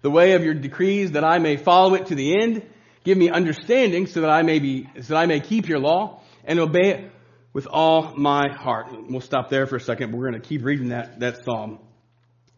the 0.00 0.10
way 0.10 0.32
of 0.32 0.42
your 0.42 0.54
decrees 0.54 1.12
that 1.12 1.22
I 1.22 1.38
may 1.38 1.58
follow 1.58 1.96
it 1.96 2.06
to 2.06 2.14
the 2.14 2.40
end. 2.40 2.62
Give 3.04 3.18
me 3.18 3.28
understanding 3.28 4.06
so 4.06 4.22
that 4.22 4.30
I 4.30 4.40
may 4.40 4.58
be, 4.58 4.88
so 4.94 5.12
that 5.12 5.16
I 5.16 5.26
may 5.26 5.40
keep 5.40 5.68
your 5.68 5.80
law 5.80 6.22
and 6.46 6.58
obey 6.58 6.92
it 6.92 7.12
with 7.52 7.66
all 7.66 8.14
my 8.16 8.48
heart. 8.50 8.86
We'll 9.06 9.20
stop 9.20 9.50
there 9.50 9.66
for 9.66 9.76
a 9.76 9.80
second. 9.80 10.12
but 10.12 10.16
We're 10.16 10.30
going 10.30 10.40
to 10.40 10.48
keep 10.48 10.64
reading 10.64 10.88
that, 10.88 11.20
that 11.20 11.44
psalm. 11.44 11.78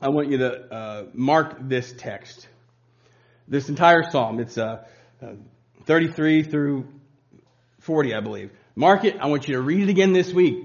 I 0.00 0.10
want 0.10 0.28
you 0.28 0.38
to 0.38 0.72
uh, 0.72 1.06
mark 1.12 1.56
this 1.58 1.92
text. 1.98 2.46
This 3.50 3.68
entire 3.68 4.08
psalm. 4.10 4.38
It's 4.38 4.56
uh, 4.56 4.84
uh, 5.20 5.32
33 5.84 6.44
through 6.44 6.86
40, 7.80 8.14
I 8.14 8.20
believe. 8.20 8.52
Mark 8.76 9.04
it. 9.04 9.16
I 9.20 9.26
want 9.26 9.48
you 9.48 9.56
to 9.56 9.60
read 9.60 9.82
it 9.82 9.90
again 9.90 10.12
this 10.12 10.32
week. 10.32 10.64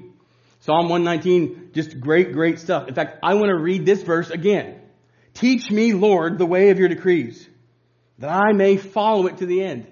Psalm 0.61 0.87
119, 0.89 1.71
just 1.73 1.99
great, 1.99 2.31
great 2.31 2.59
stuff. 2.59 2.87
In 2.87 2.93
fact, 2.95 3.19
I 3.23 3.33
want 3.33 3.47
to 3.47 3.57
read 3.57 3.85
this 3.85 4.03
verse 4.03 4.29
again. 4.29 4.79
Teach 5.33 5.69
me, 5.69 5.93
Lord, 5.93 6.37
the 6.37 6.45
way 6.45 6.69
of 6.69 6.79
your 6.79 6.87
decrees, 6.87 7.47
that 8.19 8.29
I 8.29 8.53
may 8.53 8.77
follow 8.77 9.27
it 9.27 9.37
to 9.37 9.45
the 9.45 9.63
end. 9.63 9.87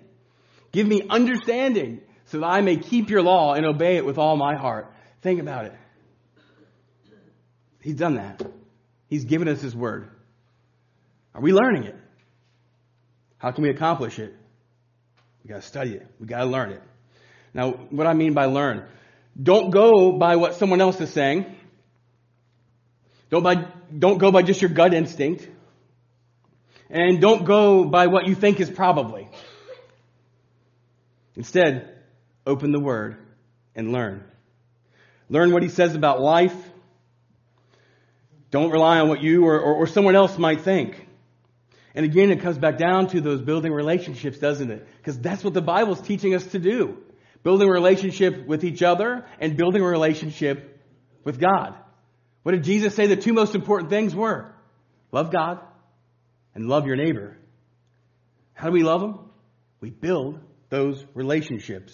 Give 0.71 0.87
me 0.87 1.03
understanding 1.09 2.01
so 2.25 2.39
that 2.39 2.45
I 2.45 2.61
may 2.61 2.77
keep 2.77 3.09
your 3.09 3.21
law 3.21 3.53
and 3.53 3.65
obey 3.65 3.97
it 3.97 4.05
with 4.05 4.17
all 4.17 4.37
my 4.37 4.55
heart. 4.55 4.93
Think 5.21 5.41
about 5.41 5.65
it. 5.65 5.73
He's 7.81 7.95
done 7.95 8.15
that. 8.15 8.41
He's 9.09 9.25
given 9.25 9.47
us 9.47 9.61
his 9.61 9.75
word. 9.75 10.09
Are 11.35 11.41
we 11.41 11.53
learning 11.53 11.83
it? 11.83 11.95
How 13.43 13.51
can 13.51 13.63
we 13.63 13.69
accomplish 13.69 14.19
it? 14.19 14.33
We 15.43 15.49
gotta 15.49 15.61
study 15.61 15.95
it. 15.95 16.07
We 16.17 16.27
gotta 16.27 16.45
learn 16.45 16.71
it. 16.71 16.81
Now, 17.53 17.71
what 17.71 18.07
I 18.07 18.13
mean 18.13 18.33
by 18.33 18.45
learn, 18.45 18.85
don't 19.41 19.69
go 19.69 20.13
by 20.13 20.37
what 20.37 20.55
someone 20.55 20.79
else 20.79 21.01
is 21.01 21.09
saying. 21.09 21.53
Don't, 23.29 23.43
by, 23.43 23.67
don't 23.99 24.17
go 24.17 24.31
by 24.31 24.43
just 24.43 24.61
your 24.61 24.69
gut 24.69 24.93
instinct. 24.93 25.45
And 26.89 27.19
don't 27.19 27.43
go 27.43 27.83
by 27.83 28.07
what 28.07 28.27
you 28.27 28.33
think 28.33 28.61
is 28.61 28.69
probably. 28.69 29.27
Instead, 31.35 31.93
open 32.47 32.71
the 32.71 32.79
Word 32.79 33.17
and 33.75 33.91
learn. 33.91 34.23
Learn 35.27 35.51
what 35.51 35.63
He 35.63 35.69
says 35.69 35.95
about 35.95 36.21
life. 36.21 36.55
Don't 38.51 38.71
rely 38.71 39.01
on 39.01 39.09
what 39.09 39.21
you 39.21 39.45
or, 39.45 39.59
or, 39.59 39.73
or 39.73 39.87
someone 39.87 40.15
else 40.15 40.37
might 40.37 40.61
think. 40.61 41.07
And 41.95 42.05
again, 42.05 42.31
it 42.31 42.41
comes 42.41 42.57
back 42.57 42.77
down 42.77 43.07
to 43.09 43.21
those 43.21 43.41
building 43.41 43.71
relationships, 43.71 44.39
doesn't 44.39 44.71
it? 44.71 44.87
Because 44.97 45.19
that's 45.19 45.43
what 45.43 45.53
the 45.53 45.61
Bible's 45.61 46.01
teaching 46.01 46.33
us 46.33 46.45
to 46.47 46.59
do. 46.59 46.97
Building 47.43 47.67
a 47.67 47.71
relationship 47.71 48.47
with 48.47 48.63
each 48.63 48.81
other 48.81 49.25
and 49.39 49.57
building 49.57 49.81
a 49.81 49.87
relationship 49.87 50.81
with 51.23 51.39
God. 51.39 51.75
What 52.41 52.53
did 52.53 52.63
Jesus 52.63 52.95
say 52.95 53.07
the 53.07 53.15
two 53.15 53.33
most 53.33 53.53
important 53.53 53.89
things 53.89 54.15
were? 54.15 54.53
Love 55.11 55.31
God 55.31 55.59
and 56.55 56.67
love 56.67 56.87
your 56.87 56.95
neighbor. 56.95 57.37
How 58.53 58.67
do 58.67 58.73
we 58.73 58.83
love 58.83 59.01
them? 59.01 59.19
We 59.79 59.89
build 59.89 60.39
those 60.69 61.03
relationships. 61.13 61.93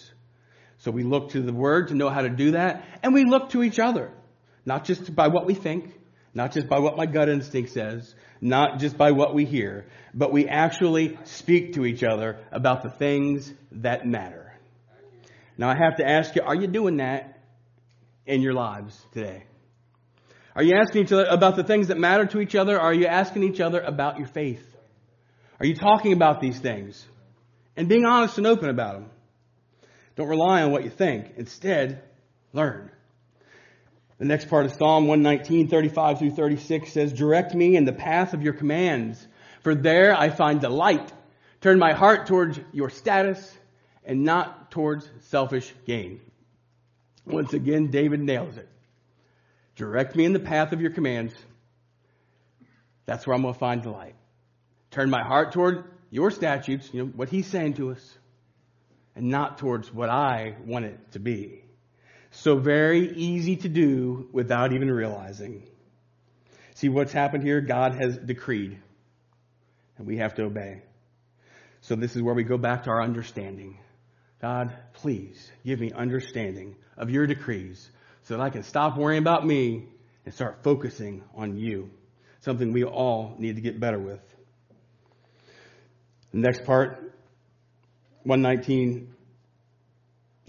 So 0.78 0.90
we 0.90 1.02
look 1.02 1.32
to 1.32 1.42
the 1.42 1.52
Word 1.52 1.88
to 1.88 1.94
know 1.94 2.08
how 2.08 2.22
to 2.22 2.30
do 2.30 2.52
that, 2.52 2.84
and 3.02 3.12
we 3.12 3.24
look 3.24 3.50
to 3.50 3.62
each 3.62 3.78
other. 3.78 4.12
Not 4.64 4.84
just 4.84 5.14
by 5.14 5.28
what 5.28 5.46
we 5.46 5.54
think, 5.54 5.92
not 6.34 6.52
just 6.52 6.68
by 6.68 6.78
what 6.78 6.96
my 6.96 7.06
gut 7.06 7.28
instinct 7.28 7.70
says, 7.70 8.14
not 8.40 8.78
just 8.78 8.96
by 8.96 9.10
what 9.10 9.34
we 9.34 9.44
hear, 9.44 9.86
but 10.14 10.32
we 10.32 10.46
actually 10.46 11.18
speak 11.24 11.74
to 11.74 11.84
each 11.84 12.02
other 12.02 12.38
about 12.52 12.82
the 12.82 12.90
things 12.90 13.52
that 13.72 14.06
matter. 14.06 14.52
Now 15.58 15.68
I 15.68 15.76
have 15.76 15.96
to 15.96 16.08
ask 16.08 16.34
you, 16.36 16.42
are 16.42 16.54
you 16.54 16.66
doing 16.66 16.98
that 16.98 17.38
in 18.26 18.42
your 18.42 18.54
lives 18.54 18.98
today? 19.12 19.44
Are 20.54 20.62
you 20.62 20.76
asking 20.76 21.04
each 21.04 21.12
other 21.12 21.26
about 21.26 21.56
the 21.56 21.64
things 21.64 21.88
that 21.88 21.98
matter 21.98 22.26
to 22.26 22.40
each 22.40 22.54
other? 22.54 22.80
Are 22.80 22.94
you 22.94 23.06
asking 23.06 23.44
each 23.44 23.60
other 23.60 23.80
about 23.80 24.18
your 24.18 24.26
faith? 24.28 24.64
Are 25.58 25.66
you 25.66 25.74
talking 25.74 26.12
about 26.12 26.40
these 26.40 26.58
things 26.58 27.04
and 27.76 27.88
being 27.88 28.04
honest 28.04 28.38
and 28.38 28.46
open 28.46 28.68
about 28.68 28.94
them? 28.94 29.10
Don't 30.16 30.28
rely 30.28 30.62
on 30.62 30.72
what 30.72 30.84
you 30.84 30.90
think. 30.90 31.32
Instead, 31.36 32.02
learn. 32.52 32.90
The 34.20 34.26
next 34.26 34.50
part 34.50 34.66
of 34.66 34.74
Psalm 34.74 35.06
119, 35.06 35.68
35 35.68 36.18
through 36.18 36.32
36 36.32 36.92
says, 36.92 37.10
Direct 37.14 37.54
me 37.54 37.74
in 37.74 37.86
the 37.86 37.92
path 37.94 38.34
of 38.34 38.42
your 38.42 38.52
commands, 38.52 39.26
for 39.62 39.74
there 39.74 40.14
I 40.14 40.28
find 40.28 40.60
delight. 40.60 41.10
Turn 41.62 41.78
my 41.78 41.94
heart 41.94 42.26
towards 42.26 42.60
your 42.70 42.90
status 42.90 43.58
and 44.04 44.22
not 44.22 44.70
towards 44.70 45.08
selfish 45.28 45.72
gain. 45.86 46.20
Once 47.24 47.54
again, 47.54 47.86
David 47.86 48.20
nails 48.20 48.58
it. 48.58 48.68
Direct 49.74 50.14
me 50.14 50.26
in 50.26 50.34
the 50.34 50.38
path 50.38 50.72
of 50.72 50.82
your 50.82 50.90
commands. 50.90 51.32
That's 53.06 53.26
where 53.26 53.34
I'm 53.34 53.40
going 53.40 53.54
to 53.54 53.58
find 53.58 53.82
delight. 53.82 54.16
Turn 54.90 55.08
my 55.08 55.22
heart 55.22 55.52
toward 55.52 55.84
your 56.10 56.30
statutes, 56.30 56.90
you 56.92 57.06
know, 57.06 57.10
what 57.16 57.30
he's 57.30 57.46
saying 57.46 57.74
to 57.74 57.92
us, 57.92 58.18
and 59.16 59.30
not 59.30 59.56
towards 59.56 59.90
what 59.90 60.10
I 60.10 60.56
want 60.66 60.84
it 60.84 61.12
to 61.12 61.18
be. 61.18 61.64
So 62.30 62.56
very 62.56 63.12
easy 63.12 63.56
to 63.56 63.68
do 63.68 64.28
without 64.32 64.72
even 64.72 64.90
realizing. 64.90 65.64
See 66.74 66.88
what's 66.88 67.12
happened 67.12 67.42
here? 67.42 67.60
God 67.60 68.00
has 68.00 68.16
decreed, 68.16 68.78
and 69.98 70.06
we 70.06 70.18
have 70.18 70.34
to 70.36 70.44
obey. 70.44 70.82
So 71.82 71.96
this 71.96 72.14
is 72.14 72.22
where 72.22 72.34
we 72.34 72.44
go 72.44 72.56
back 72.56 72.84
to 72.84 72.90
our 72.90 73.02
understanding. 73.02 73.78
God, 74.40 74.72
please 74.94 75.50
give 75.64 75.80
me 75.80 75.92
understanding 75.92 76.76
of 76.96 77.10
your 77.10 77.26
decrees 77.26 77.90
so 78.22 78.36
that 78.36 78.42
I 78.42 78.50
can 78.50 78.62
stop 78.62 78.96
worrying 78.96 79.22
about 79.22 79.46
me 79.46 79.88
and 80.24 80.32
start 80.32 80.62
focusing 80.62 81.22
on 81.34 81.56
you. 81.56 81.90
Something 82.40 82.72
we 82.72 82.84
all 82.84 83.34
need 83.38 83.56
to 83.56 83.62
get 83.62 83.80
better 83.80 83.98
with. 83.98 84.20
The 86.32 86.38
next 86.38 86.64
part, 86.64 87.12
119. 88.22 89.14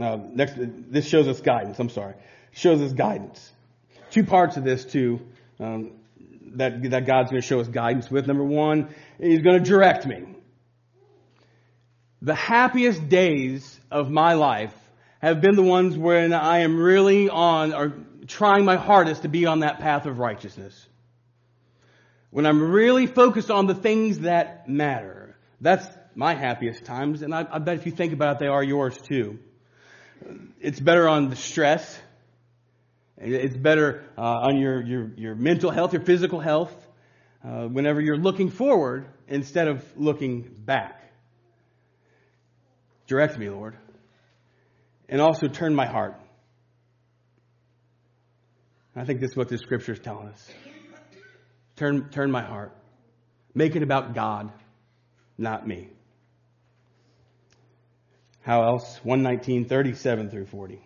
Uh, 0.02 0.20
next, 0.34 0.56
this 0.58 1.08
shows 1.08 1.28
us 1.28 1.42
guidance. 1.42 1.80
I'm 1.80 1.90
sorry, 1.90 2.16
shows 2.52 2.82
us 2.82 2.94
guidance. 2.94 3.52
Two 4.10 4.24
parts 4.24 4.58
of 4.58 4.64
this 4.64 4.86
too 4.86 5.22
um, 5.60 5.92
that 6.56 6.82
that 6.90 7.06
God's 7.06 7.30
going 7.30 7.42
to 7.42 7.48
show 7.48 7.60
us 7.60 7.68
guidance 7.68 8.10
with. 8.10 8.28
Number 8.28 8.44
one, 8.44 8.94
He's 9.20 9.42
going 9.42 9.64
to 9.64 9.70
direct 9.70 10.06
me. 10.06 10.24
The 12.22 12.36
happiest 12.36 13.10
days 13.10 13.80
of 13.90 14.12
my 14.12 14.34
life 14.34 14.74
have 15.20 15.42
been 15.42 15.56
the 15.56 15.64
ones 15.64 15.98
when 15.98 16.34
I 16.34 16.60
am 16.60 16.78
really 16.78 17.30
on 17.30 17.74
or 17.74 17.94
trying 18.28 18.66
my 18.66 18.76
hardest 18.76 19.24
to 19.24 19.28
be 19.28 19.46
on 19.46 19.60
that 19.60 19.80
path 19.80 20.06
of 20.06 20.20
righteousness. 20.20 20.88
When 22.30 22.46
I'm 22.46 22.72
really 22.72 23.08
focused 23.08 23.52
on 23.52 23.68
the 23.68 23.76
things 23.76 24.20
that 24.20 24.70
matter. 24.70 25.36
That's 25.60 25.86
my 26.16 26.34
happiest 26.34 26.86
times, 26.86 27.22
and 27.22 27.34
I, 27.34 27.46
I 27.50 27.60
bet 27.60 27.78
if 27.78 27.86
you 27.86 27.92
think 27.92 28.14
about 28.14 28.38
it, 28.38 28.40
they 28.40 28.48
are 28.48 28.64
yours 28.64 28.98
too. 28.98 29.40
It's 30.60 30.80
better 30.80 31.08
on 31.08 31.30
the 31.30 31.36
stress. 31.36 32.00
It's 33.18 33.56
better 33.56 34.04
uh, 34.18 34.22
on 34.22 34.58
your, 34.58 34.82
your, 34.82 35.12
your 35.16 35.36
mental 35.36 35.72
health, 35.72 35.94
your 35.94 36.04
physical 36.04 36.40
health, 36.40 36.74
uh, 37.44 37.68
whenever 37.68 38.02
you're 38.02 38.18
looking 38.18 38.50
forward 38.50 39.06
instead 39.28 39.68
of 39.68 39.84
looking 39.96 40.42
back. 40.42 41.00
Direct 43.08 43.38
me, 43.38 43.50
Lord 43.50 43.76
and 45.12 45.22
also 45.22 45.48
turn 45.50 45.76
my 45.76 45.86
heart. 45.86 46.16
I 48.96 49.04
think 49.04 49.20
this 49.20 49.32
is 49.32 49.38
what 49.38 49.50
the 49.50 49.58
scripture 49.58 49.92
is 49.92 50.00
telling 50.00 50.30
us. 50.30 50.50
Turn, 51.76 52.10
turn 52.10 52.32
my 52.32 52.42
heart. 52.42 52.76
Make 53.54 53.76
it 53.76 53.84
about 53.84 54.16
God, 54.16 54.52
not 55.38 55.68
me. 55.68 55.90
How 58.42 58.64
else? 58.64 59.00
119, 59.04 59.66
37 59.66 60.30
through 60.30 60.46
40. 60.48 60.82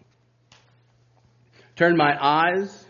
Turn 1.76 1.96
my 1.96 2.18
eyes 2.22 2.86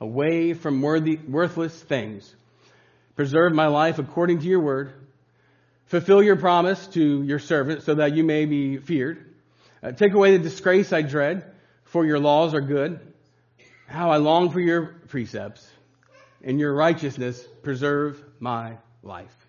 away 0.00 0.52
from 0.54 0.82
worthy, 0.82 1.16
worthless 1.16 1.80
things. 1.82 2.34
Preserve 3.16 3.52
my 3.52 3.66
life 3.66 3.98
according 3.98 4.40
to 4.40 4.46
your 4.46 4.60
word. 4.60 4.92
Fulfill 5.86 6.22
your 6.22 6.36
promise 6.36 6.86
to 6.88 7.22
your 7.22 7.38
servant 7.38 7.82
so 7.82 7.94
that 7.94 8.14
you 8.14 8.24
may 8.24 8.44
be 8.44 8.78
feared. 8.78 9.34
Uh, 9.82 9.92
take 9.92 10.12
away 10.12 10.36
the 10.36 10.42
disgrace 10.42 10.92
I 10.92 11.02
dread, 11.02 11.52
for 11.84 12.04
your 12.04 12.18
laws 12.18 12.54
are 12.54 12.60
good. 12.60 13.00
How 13.86 14.10
I 14.10 14.16
long 14.16 14.50
for 14.50 14.60
your 14.60 14.96
precepts. 15.08 15.68
In 16.42 16.58
your 16.58 16.74
righteousness, 16.74 17.46
preserve 17.62 18.22
my 18.40 18.78
life. 19.02 19.45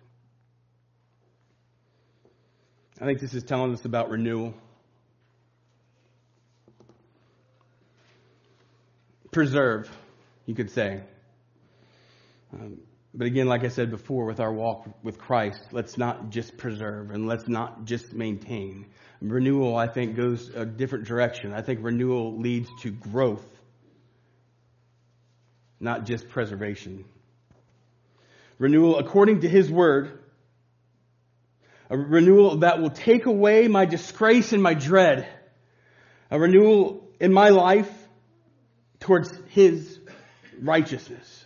I 3.00 3.04
think 3.04 3.20
this 3.20 3.32
is 3.32 3.44
telling 3.44 3.72
us 3.72 3.84
about 3.84 4.10
renewal. 4.10 4.54
Preserve, 9.30 9.88
you 10.46 10.54
could 10.56 10.70
say. 10.70 11.02
Um, 12.52 12.78
but 13.14 13.26
again, 13.26 13.46
like 13.46 13.62
I 13.62 13.68
said 13.68 13.90
before, 13.90 14.24
with 14.24 14.40
our 14.40 14.52
walk 14.52 14.88
with 15.04 15.16
Christ, 15.16 15.60
let's 15.70 15.96
not 15.96 16.30
just 16.30 16.56
preserve 16.56 17.10
and 17.12 17.28
let's 17.28 17.46
not 17.46 17.84
just 17.84 18.12
maintain. 18.12 18.86
Renewal, 19.20 19.76
I 19.76 19.86
think, 19.86 20.16
goes 20.16 20.48
a 20.48 20.66
different 20.66 21.06
direction. 21.06 21.52
I 21.52 21.62
think 21.62 21.80
renewal 21.82 22.38
leads 22.38 22.68
to 22.82 22.90
growth, 22.90 23.46
not 25.78 26.04
just 26.04 26.28
preservation. 26.28 27.04
Renewal 28.58 28.98
according 28.98 29.42
to 29.42 29.48
His 29.48 29.70
Word, 29.70 30.18
a 31.90 31.96
renewal 31.96 32.58
that 32.58 32.80
will 32.80 32.90
take 32.90 33.26
away 33.26 33.68
my 33.68 33.84
disgrace 33.84 34.52
and 34.52 34.62
my 34.62 34.74
dread, 34.74 35.28
a 36.30 36.38
renewal 36.38 37.08
in 37.18 37.32
my 37.32 37.48
life 37.48 37.90
towards 39.00 39.32
His 39.48 39.98
righteousness. 40.60 41.44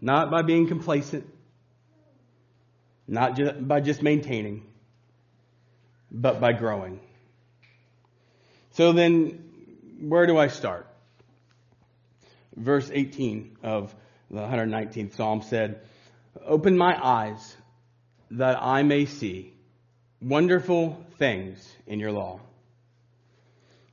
Not 0.00 0.30
by 0.30 0.42
being 0.42 0.66
complacent, 0.66 1.28
not 3.06 3.36
just 3.36 3.68
by 3.68 3.80
just 3.80 4.02
maintaining, 4.02 4.66
but 6.10 6.40
by 6.40 6.52
growing. 6.52 7.00
So 8.72 8.92
then, 8.92 9.98
where 10.00 10.26
do 10.26 10.38
I 10.38 10.48
start? 10.48 10.88
Verse 12.56 12.90
18 12.92 13.58
of 13.62 13.94
the 14.30 14.40
119th 14.40 15.14
Psalm 15.14 15.42
said, 15.42 15.82
Open 16.44 16.76
my 16.76 16.98
eyes 17.00 17.56
that 18.32 18.62
I 18.62 18.82
may 18.82 19.04
see 19.04 19.52
wonderful 20.20 21.04
things 21.18 21.70
in 21.86 22.00
your 22.00 22.12
law. 22.12 22.40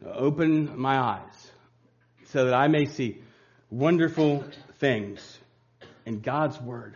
Open 0.05 0.79
my 0.79 0.97
eyes 0.97 1.51
so 2.27 2.45
that 2.45 2.53
I 2.53 2.67
may 2.69 2.85
see 2.85 3.21
wonderful 3.69 4.45
things 4.79 5.37
in 6.05 6.21
God's 6.21 6.59
Word 6.61 6.95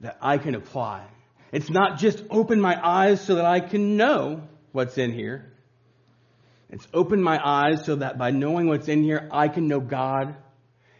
that 0.00 0.18
I 0.20 0.38
can 0.38 0.56
apply. 0.56 1.04
It's 1.52 1.70
not 1.70 1.98
just 1.98 2.24
open 2.28 2.60
my 2.60 2.76
eyes 2.84 3.20
so 3.20 3.36
that 3.36 3.44
I 3.44 3.60
can 3.60 3.96
know 3.96 4.42
what's 4.72 4.98
in 4.98 5.12
here. 5.12 5.52
It's 6.70 6.88
open 6.92 7.22
my 7.22 7.38
eyes 7.40 7.84
so 7.84 7.96
that 7.96 8.18
by 8.18 8.32
knowing 8.32 8.66
what's 8.66 8.88
in 8.88 9.04
here, 9.04 9.28
I 9.30 9.46
can 9.46 9.68
know 9.68 9.78
God 9.78 10.34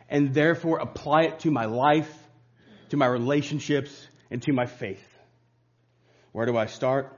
and 0.08 0.32
therefore 0.32 0.78
apply 0.78 1.22
it 1.22 1.40
to 1.40 1.50
my 1.50 1.64
life, 1.64 2.12
to 2.90 2.96
my 2.96 3.06
relationships, 3.06 4.06
and 4.32 4.42
to 4.42 4.52
my 4.52 4.64
faith. 4.66 5.06
Where 6.32 6.46
do 6.46 6.56
I 6.56 6.66
start? 6.66 7.14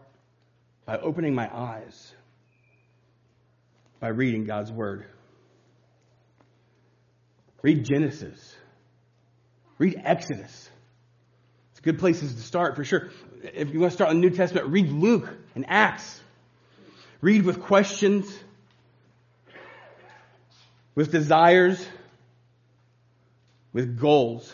By 0.85 0.99
opening 0.99 1.35
my 1.35 1.49
eyes, 1.55 2.13
by 4.01 4.09
reading 4.09 4.45
God's 4.45 4.73
Word. 4.73 5.07
Read 7.63 7.85
Genesis. 7.85 8.57
Read 9.79 10.03
Exodus. 10.05 10.69
It's 11.71 11.81
good 11.81 11.99
places 11.99 12.35
to 12.35 12.43
start 12.43 12.77
for 12.77 12.85
sure. 12.85 13.11
If 13.43 13.73
you 13.73 13.81
want 13.81 13.93
to 13.93 13.97
start 13.97 14.11
in 14.11 14.21
the 14.21 14.29
New 14.29 14.37
Testament, 14.37 14.67
read 14.67 14.91
Luke 14.91 15.29
and 15.55 15.65
Acts. 15.69 16.21
Read 17.21 17.45
with 17.47 17.63
questions, 17.63 18.27
with 20.95 21.11
desires, 21.11 21.87
with 23.73 23.99
goals. 23.99 24.53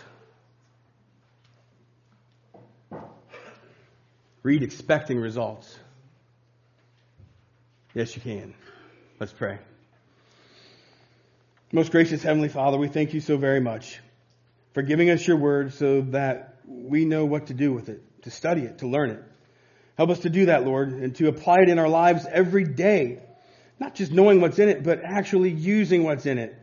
Read 4.42 4.62
expecting 4.62 5.18
results. 5.18 5.78
Yes, 7.94 8.16
you 8.16 8.22
can. 8.22 8.54
Let's 9.18 9.32
pray. 9.32 9.58
Most 11.72 11.92
gracious 11.92 12.22
Heavenly 12.22 12.48
Father, 12.48 12.78
we 12.78 12.88
thank 12.88 13.12
you 13.12 13.20
so 13.20 13.36
very 13.36 13.60
much 13.60 14.00
for 14.72 14.82
giving 14.82 15.10
us 15.10 15.26
your 15.26 15.36
word 15.36 15.74
so 15.74 16.00
that 16.02 16.56
we 16.66 17.04
know 17.04 17.26
what 17.26 17.48
to 17.48 17.54
do 17.54 17.72
with 17.72 17.90
it, 17.90 18.02
to 18.22 18.30
study 18.30 18.62
it, 18.62 18.78
to 18.78 18.88
learn 18.88 19.10
it. 19.10 19.22
Help 19.98 20.08
us 20.08 20.20
to 20.20 20.30
do 20.30 20.46
that, 20.46 20.64
Lord, 20.64 20.88
and 20.88 21.14
to 21.16 21.28
apply 21.28 21.58
it 21.62 21.68
in 21.68 21.78
our 21.78 21.88
lives 21.88 22.24
every 22.30 22.64
day. 22.64 23.20
Not 23.78 23.94
just 23.94 24.10
knowing 24.10 24.40
what's 24.40 24.58
in 24.58 24.70
it, 24.70 24.82
but 24.82 25.00
actually 25.04 25.50
using 25.50 26.02
what's 26.04 26.24
in 26.24 26.38
it 26.38 26.56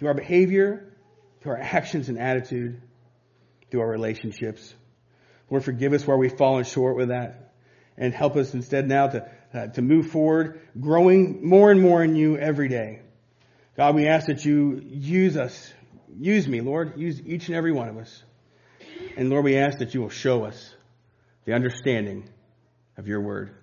to 0.00 0.08
our 0.08 0.14
behavior, 0.14 0.92
to 1.42 1.50
our 1.50 1.58
actions 1.58 2.08
and 2.08 2.18
attitude, 2.18 2.82
to 3.70 3.80
our 3.80 3.88
relationships. 3.88 4.74
Lord, 5.52 5.64
forgive 5.64 5.92
us 5.92 6.06
where 6.06 6.16
we've 6.16 6.32
fallen 6.32 6.64
short 6.64 6.96
with 6.96 7.08
that 7.08 7.52
and 7.98 8.14
help 8.14 8.36
us 8.36 8.54
instead 8.54 8.88
now 8.88 9.08
to, 9.08 9.30
uh, 9.52 9.66
to 9.66 9.82
move 9.82 10.06
forward, 10.06 10.62
growing 10.80 11.46
more 11.46 11.70
and 11.70 11.78
more 11.78 12.02
in 12.02 12.16
you 12.16 12.38
every 12.38 12.68
day. 12.68 13.00
God, 13.76 13.94
we 13.94 14.08
ask 14.08 14.28
that 14.28 14.46
you 14.46 14.82
use 14.82 15.36
us. 15.36 15.70
Use 16.18 16.48
me, 16.48 16.62
Lord. 16.62 16.96
Use 16.96 17.20
each 17.20 17.48
and 17.48 17.56
every 17.56 17.70
one 17.70 17.90
of 17.90 17.98
us. 17.98 18.22
And 19.18 19.28
Lord, 19.28 19.44
we 19.44 19.58
ask 19.58 19.80
that 19.80 19.92
you 19.92 20.00
will 20.00 20.08
show 20.08 20.44
us 20.44 20.74
the 21.44 21.52
understanding 21.52 22.30
of 22.96 23.06
your 23.06 23.20
word. 23.20 23.54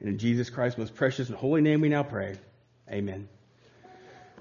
And 0.00 0.08
in 0.08 0.18
Jesus 0.18 0.50
Christ's 0.50 0.76
most 0.76 0.96
precious 0.96 1.28
and 1.28 1.38
holy 1.38 1.60
name 1.60 1.82
we 1.82 1.88
now 1.88 2.02
pray. 2.02 2.34
Amen. 2.90 3.28